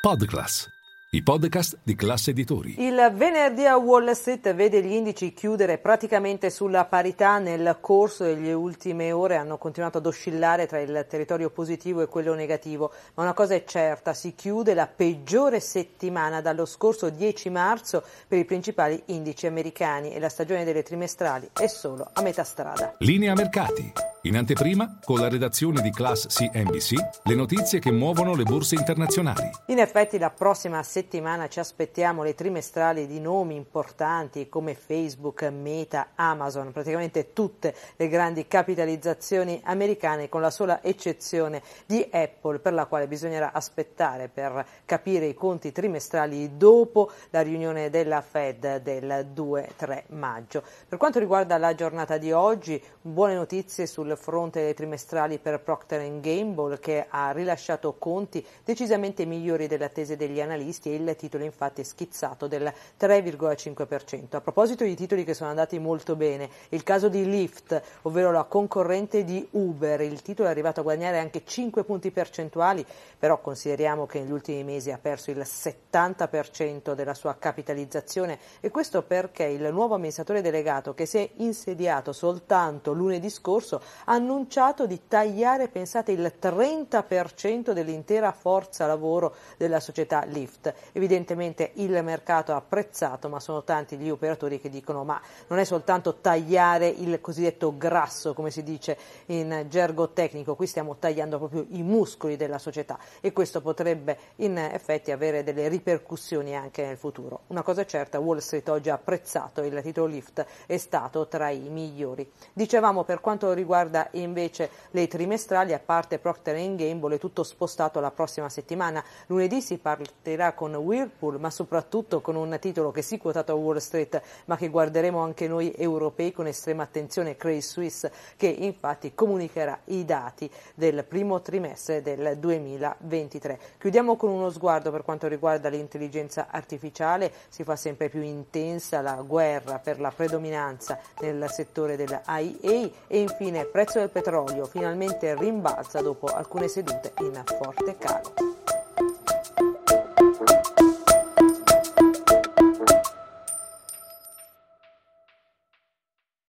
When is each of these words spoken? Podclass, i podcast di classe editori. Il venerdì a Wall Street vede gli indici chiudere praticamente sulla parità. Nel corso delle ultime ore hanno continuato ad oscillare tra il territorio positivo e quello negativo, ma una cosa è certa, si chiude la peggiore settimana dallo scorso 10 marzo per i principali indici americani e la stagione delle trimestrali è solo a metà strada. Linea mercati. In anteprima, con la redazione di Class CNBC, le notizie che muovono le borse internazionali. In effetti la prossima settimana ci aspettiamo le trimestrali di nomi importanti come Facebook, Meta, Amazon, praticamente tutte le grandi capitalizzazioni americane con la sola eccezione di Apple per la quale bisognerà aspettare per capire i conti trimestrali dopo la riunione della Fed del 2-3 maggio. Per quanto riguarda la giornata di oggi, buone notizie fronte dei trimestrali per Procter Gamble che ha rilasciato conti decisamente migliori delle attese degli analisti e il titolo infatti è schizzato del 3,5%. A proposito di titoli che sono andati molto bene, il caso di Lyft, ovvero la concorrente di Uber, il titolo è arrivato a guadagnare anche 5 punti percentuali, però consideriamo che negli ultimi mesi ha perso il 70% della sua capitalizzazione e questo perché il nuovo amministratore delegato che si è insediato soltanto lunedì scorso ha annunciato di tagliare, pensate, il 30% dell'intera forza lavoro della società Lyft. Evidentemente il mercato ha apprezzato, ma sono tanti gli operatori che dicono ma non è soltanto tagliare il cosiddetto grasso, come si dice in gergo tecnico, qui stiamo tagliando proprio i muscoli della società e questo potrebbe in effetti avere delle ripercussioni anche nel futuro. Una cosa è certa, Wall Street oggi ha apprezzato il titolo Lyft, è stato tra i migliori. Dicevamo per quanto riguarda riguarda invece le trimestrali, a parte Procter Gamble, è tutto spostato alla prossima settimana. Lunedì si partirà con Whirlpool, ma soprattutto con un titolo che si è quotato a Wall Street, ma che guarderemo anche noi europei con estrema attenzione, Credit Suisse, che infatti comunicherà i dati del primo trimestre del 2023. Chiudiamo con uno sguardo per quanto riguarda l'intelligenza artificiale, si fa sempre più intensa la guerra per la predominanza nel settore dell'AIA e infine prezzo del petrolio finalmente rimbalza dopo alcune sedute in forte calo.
Podclass, 0.00 0.66
i 1.10 1.22
podcast 1.22 1.80
di 1.82 1.94
classe 1.94 2.30
editori. 2.30 2.82
Il 2.82 3.12
venerdì 3.16 3.66
a 3.66 3.76
Wall 3.76 4.10
Street 4.12 4.54
vede 4.54 4.82
gli 4.82 4.92
indici 4.92 5.34
chiudere 5.34 5.76
praticamente 5.76 6.48
sulla 6.48 6.86
parità. 6.86 7.38
Nel 7.38 7.76
corso 7.82 8.24
delle 8.24 8.54
ultime 8.54 9.12
ore 9.12 9.36
hanno 9.36 9.58
continuato 9.58 9.98
ad 9.98 10.06
oscillare 10.06 10.66
tra 10.66 10.80
il 10.80 11.04
territorio 11.06 11.50
positivo 11.50 12.00
e 12.00 12.06
quello 12.06 12.32
negativo, 12.32 12.90
ma 13.12 13.24
una 13.24 13.34
cosa 13.34 13.54
è 13.54 13.62
certa, 13.64 14.14
si 14.14 14.34
chiude 14.34 14.72
la 14.72 14.86
peggiore 14.86 15.60
settimana 15.60 16.40
dallo 16.40 16.64
scorso 16.64 17.10
10 17.10 17.50
marzo 17.50 18.02
per 18.26 18.38
i 18.38 18.46
principali 18.46 19.02
indici 19.08 19.46
americani 19.46 20.14
e 20.14 20.18
la 20.18 20.30
stagione 20.30 20.64
delle 20.64 20.82
trimestrali 20.82 21.50
è 21.52 21.66
solo 21.66 22.08
a 22.10 22.22
metà 22.22 22.42
strada. 22.42 22.94
Linea 23.00 23.34
mercati. 23.34 23.92
In 24.24 24.36
anteprima, 24.36 24.98
con 25.02 25.18
la 25.18 25.30
redazione 25.30 25.80
di 25.80 25.90
Class 25.90 26.26
CNBC, 26.26 27.22
le 27.22 27.34
notizie 27.34 27.78
che 27.78 27.90
muovono 27.90 28.34
le 28.34 28.42
borse 28.42 28.74
internazionali. 28.74 29.50
In 29.68 29.78
effetti 29.78 30.18
la 30.18 30.28
prossima 30.28 30.82
settimana 30.82 31.48
ci 31.48 31.58
aspettiamo 31.58 32.22
le 32.22 32.34
trimestrali 32.34 33.06
di 33.06 33.18
nomi 33.18 33.54
importanti 33.56 34.50
come 34.50 34.74
Facebook, 34.74 35.44
Meta, 35.44 36.08
Amazon, 36.16 36.70
praticamente 36.70 37.32
tutte 37.32 37.74
le 37.96 38.08
grandi 38.08 38.46
capitalizzazioni 38.46 39.58
americane 39.64 40.28
con 40.28 40.42
la 40.42 40.50
sola 40.50 40.82
eccezione 40.82 41.62
di 41.86 42.06
Apple 42.10 42.58
per 42.58 42.74
la 42.74 42.84
quale 42.84 43.08
bisognerà 43.08 43.52
aspettare 43.54 44.28
per 44.28 44.66
capire 44.84 45.24
i 45.24 45.34
conti 45.34 45.72
trimestrali 45.72 46.58
dopo 46.58 47.10
la 47.30 47.40
riunione 47.40 47.88
della 47.88 48.20
Fed 48.20 48.82
del 48.82 49.28
2-3 49.34 50.02
maggio. 50.08 50.62
Per 50.86 50.98
quanto 50.98 51.18
riguarda 51.18 51.56
la 51.56 51.74
giornata 51.74 52.18
di 52.18 52.32
oggi, 52.32 52.82
buone 53.00 53.34
notizie 53.34 53.86
fronte 54.16 54.62
dei 54.62 54.74
trimestrali 54.74 55.38
per 55.38 55.60
Procter 55.60 56.20
Gamble 56.20 56.78
che 56.78 57.06
ha 57.08 57.30
rilasciato 57.30 57.94
conti 57.98 58.44
decisamente 58.64 59.24
migliori 59.24 59.66
delle 59.66 59.84
attese 59.84 60.16
degli 60.16 60.40
analisti 60.40 60.90
e 60.90 60.96
il 60.96 61.16
titolo 61.16 61.44
infatti 61.44 61.80
è 61.80 61.84
schizzato 61.84 62.46
del 62.46 62.72
3,5%. 62.98 64.36
A 64.36 64.40
proposito 64.40 64.84
di 64.84 64.94
titoli 64.94 65.24
che 65.24 65.34
sono 65.34 65.50
andati 65.50 65.78
molto 65.78 66.16
bene, 66.16 66.48
il 66.70 66.82
caso 66.82 67.08
di 67.08 67.24
Lyft, 67.24 67.80
ovvero 68.02 68.30
la 68.30 68.44
concorrente 68.44 69.24
di 69.24 69.46
Uber, 69.52 70.00
il 70.00 70.22
titolo 70.22 70.48
è 70.48 70.50
arrivato 70.50 70.80
a 70.80 70.82
guadagnare 70.82 71.18
anche 71.18 71.42
5 71.44 71.84
punti 71.84 72.10
percentuali, 72.10 72.84
però 73.18 73.40
consideriamo 73.40 74.06
che 74.06 74.20
negli 74.20 74.32
ultimi 74.32 74.64
mesi 74.64 74.90
ha 74.90 74.98
perso 74.98 75.30
il 75.30 75.38
70% 75.38 76.94
della 76.94 77.14
sua 77.14 77.36
capitalizzazione 77.38 78.38
e 78.60 78.70
questo 78.70 79.02
perché 79.02 79.44
il 79.44 79.72
nuovo 79.72 79.94
amministratore 79.94 80.40
delegato 80.40 80.94
che 80.94 81.06
si 81.06 81.18
è 81.18 81.30
insediato 81.36 82.12
soltanto 82.12 82.92
lunedì 82.92 83.30
scorso 83.30 83.80
ha 84.04 84.12
annunciato 84.12 84.86
di 84.86 85.00
tagliare, 85.08 85.68
pensate, 85.68 86.12
il 86.12 86.34
30% 86.40 87.72
dell'intera 87.72 88.32
forza 88.32 88.86
lavoro 88.86 89.34
della 89.56 89.80
società 89.80 90.24
Lyft. 90.24 90.72
Evidentemente 90.92 91.72
il 91.74 92.02
mercato 92.02 92.52
ha 92.52 92.56
apprezzato, 92.56 93.28
ma 93.28 93.40
sono 93.40 93.62
tanti 93.64 93.96
gli 93.96 94.10
operatori 94.10 94.60
che 94.60 94.68
dicono 94.68 95.04
ma 95.04 95.20
non 95.48 95.58
è 95.58 95.64
soltanto 95.64 96.16
tagliare 96.16 96.88
il 96.88 97.20
cosiddetto 97.20 97.76
grasso, 97.76 98.34
come 98.34 98.50
si 98.50 98.62
dice 98.62 98.96
in 99.26 99.66
gergo 99.68 100.10
tecnico, 100.10 100.54
qui 100.54 100.66
stiamo 100.66 100.96
tagliando 100.98 101.38
proprio 101.38 101.66
i 101.70 101.82
muscoli 101.82 102.36
della 102.36 102.58
società 102.58 102.98
e 103.20 103.32
questo 103.32 103.60
potrebbe 103.60 104.16
in 104.36 104.58
effetti 104.58 105.10
avere 105.10 105.42
delle 105.42 105.68
ripercussioni 105.68 106.56
anche 106.56 106.84
nel 106.84 106.96
futuro. 106.96 107.40
Una 107.48 107.62
cosa 107.62 107.82
è 107.82 107.86
certa, 107.86 108.18
Wall 108.18 108.38
Street 108.38 108.68
oggi 108.68 108.90
ha 108.90 108.94
apprezzato 108.94 109.62
il 109.62 109.80
titolo 109.82 110.06
Lyft, 110.06 110.44
è 110.66 110.76
stato 110.76 111.26
tra 111.26 111.50
i 111.50 111.68
migliori. 111.68 112.30
Dicevamo 112.52 113.04
per 113.04 113.20
quanto 113.20 113.52
riguarda 113.52 113.89
riguarda 113.90 114.08
invece 114.12 114.70
le 114.92 115.08
trimestrali, 115.08 115.72
a 115.72 115.80
parte 115.84 116.18
Procter 116.18 116.56
Gamble, 116.76 117.16
è 117.16 117.18
tutto 117.18 117.42
spostato 117.42 117.98
alla 117.98 118.12
prossima 118.12 118.48
settimana. 118.48 119.02
Lunedì 119.26 119.60
si 119.60 119.78
partirà 119.78 120.52
con 120.52 120.74
Whirlpool, 120.74 121.40
ma 121.40 121.50
soprattutto 121.50 122.20
con 122.20 122.36
un 122.36 122.56
titolo 122.60 122.92
che 122.92 123.02
si 123.02 123.16
è 123.16 123.18
quotato 123.18 123.52
a 123.52 123.56
Wall 123.56 123.78
Street, 123.78 124.22
ma 124.46 124.56
che 124.56 124.68
guarderemo 124.68 125.18
anche 125.20 125.48
noi 125.48 125.72
europei 125.76 126.32
con 126.32 126.46
estrema 126.46 126.84
attenzione, 126.84 127.36
Credit 127.36 127.62
Suisse, 127.62 128.12
che 128.36 128.46
infatti 128.46 129.12
comunicherà 129.14 129.80
i 129.86 130.04
dati 130.04 130.50
del 130.74 131.04
primo 131.04 131.40
trimestre 131.40 132.00
del 132.00 132.36
2023. 132.38 133.58
Chiudiamo 133.78 134.16
con 134.16 134.30
uno 134.30 134.50
sguardo 134.50 134.90
per 134.90 135.02
quanto 135.02 135.26
riguarda 135.26 135.68
l'intelligenza 135.68 136.46
artificiale, 136.50 137.32
si 137.48 137.64
fa 137.64 137.74
sempre 137.76 138.08
più 138.08 138.22
intensa 138.22 139.00
la 139.00 139.14
guerra 139.26 139.78
per 139.78 139.98
la 139.98 140.12
predominanza 140.14 140.98
nel 141.20 141.46
settore 141.50 141.96
dell'AIA 141.96 142.90
e 143.06 143.18
infine 143.20 143.64
prezzo 143.80 143.98
del 143.98 144.10
petrolio 144.10 144.66
finalmente 144.66 145.34
rimbalza 145.34 146.02
dopo 146.02 146.26
alcune 146.26 146.68
sedute 146.68 147.14
in 147.20 147.42
forte 147.46 147.96
calo. 147.96 148.59